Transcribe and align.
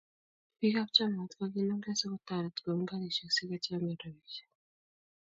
Biik 0.57 0.75
ab 0.81 0.89
chamait 0.95 1.31
kokinamkei 1.37 1.97
so 1.99 2.05
kotaret 2.11 2.55
koun 2.63 2.87
karisiek 2.89 3.31
si 3.33 3.43
kechangan 3.49 3.99
rabisiek 4.01 4.51